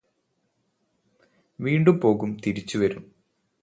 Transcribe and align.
വീണ്ടും 1.59 1.99
പോകും 1.99 2.31
തിരിച്ചു 2.45 2.77
വരും 2.77 3.03